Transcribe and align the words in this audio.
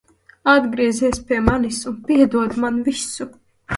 Atgriezies 0.53 1.21
pie 1.27 1.39
manis 1.49 1.79
un 1.91 1.95
piedod 2.09 2.51
man 2.65 2.77
visu! 2.89 3.29